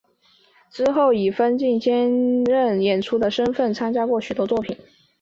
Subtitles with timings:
[0.71, 4.75] 之后以分镜兼任演出的身分参加过许多作品。